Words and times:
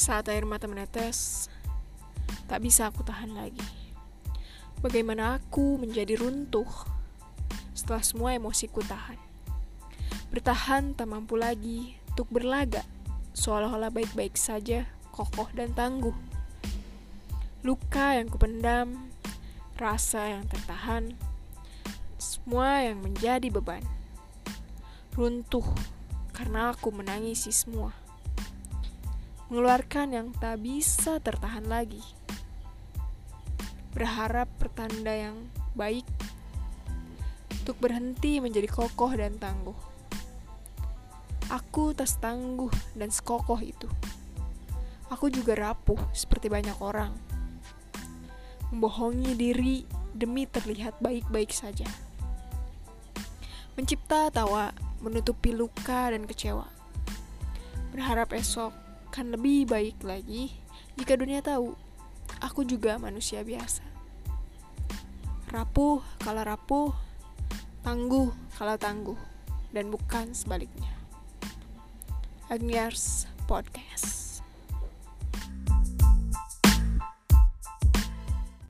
Saat 0.00 0.32
air 0.32 0.48
mata 0.48 0.64
menetes, 0.64 1.52
tak 2.48 2.64
bisa 2.64 2.88
aku 2.88 3.04
tahan 3.04 3.36
lagi. 3.36 3.60
Bagaimana 4.80 5.36
aku 5.36 5.76
menjadi 5.76 6.16
runtuh 6.16 6.64
setelah 7.76 8.00
semua 8.00 8.32
emosiku 8.32 8.80
tahan. 8.80 9.20
Bertahan 10.32 10.96
tak 10.96 11.04
mampu 11.04 11.36
lagi 11.36 12.00
untuk 12.08 12.32
berlaga, 12.32 12.80
seolah-olah 13.36 13.92
baik-baik 13.92 14.40
saja, 14.40 14.88
kokoh 15.12 15.52
dan 15.52 15.76
tangguh. 15.76 16.16
Luka 17.60 18.16
yang 18.16 18.32
kupendam, 18.32 19.12
rasa 19.76 20.32
yang 20.32 20.48
tertahan, 20.48 21.12
semua 22.16 22.88
yang 22.88 23.04
menjadi 23.04 23.52
beban. 23.52 23.84
Runtuh 25.12 25.68
karena 26.32 26.72
aku 26.72 26.88
menangisi 26.88 27.52
semua 27.52 27.99
mengeluarkan 29.50 30.14
yang 30.14 30.28
tak 30.30 30.62
bisa 30.62 31.18
tertahan 31.18 31.66
lagi. 31.66 31.98
Berharap 33.90 34.46
pertanda 34.62 35.10
yang 35.10 35.50
baik 35.74 36.06
untuk 37.58 37.74
berhenti 37.82 38.38
menjadi 38.38 38.70
kokoh 38.70 39.10
dan 39.10 39.34
tangguh. 39.42 39.74
Aku 41.50 41.90
tak 41.98 42.06
tangguh 42.22 42.70
dan 42.94 43.10
sekokoh 43.10 43.58
itu. 43.58 43.90
Aku 45.10 45.26
juga 45.26 45.58
rapuh 45.58 45.98
seperti 46.14 46.46
banyak 46.46 46.78
orang. 46.78 47.10
Membohongi 48.70 49.34
diri 49.34 49.82
demi 50.14 50.46
terlihat 50.46 51.02
baik-baik 51.02 51.50
saja. 51.50 51.90
Mencipta 53.74 54.30
tawa 54.30 54.70
menutupi 55.02 55.50
luka 55.50 56.14
dan 56.14 56.22
kecewa. 56.30 56.70
Berharap 57.90 58.30
esok 58.30 58.89
akan 59.10 59.34
lebih 59.34 59.66
baik 59.66 60.06
lagi 60.06 60.54
jika 60.94 61.18
dunia 61.18 61.42
tahu 61.42 61.74
aku 62.38 62.62
juga 62.62 62.94
manusia 62.94 63.42
biasa. 63.42 63.82
Rapuh 65.50 65.98
kalau 66.22 66.46
rapuh, 66.46 66.94
tangguh 67.82 68.30
kalau 68.54 68.78
tangguh, 68.78 69.18
dan 69.74 69.90
bukan 69.90 70.30
sebaliknya. 70.30 70.94
Agniars 72.46 73.26
Podcast 73.50 74.29